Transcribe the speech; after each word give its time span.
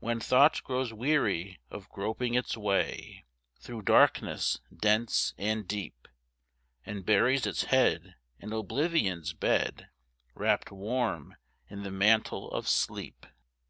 When 0.00 0.20
thought 0.20 0.62
grows 0.64 0.92
weary 0.92 1.60
of 1.70 1.88
groping 1.88 2.34
its 2.34 2.58
way 2.58 3.24
Through 3.58 3.84
darkness 3.84 4.60
dense 4.70 5.32
and 5.38 5.66
deep, 5.66 6.06
And 6.84 7.06
buries 7.06 7.46
its 7.46 7.64
head 7.64 8.16
in 8.38 8.52
oblivion's 8.52 9.32
bed, 9.32 9.88
Wrapped 10.34 10.70
warm 10.70 11.36
in 11.70 11.84
the 11.84 11.90
mantle 11.90 12.50
of 12.50 12.68
sleep. 12.68 13.24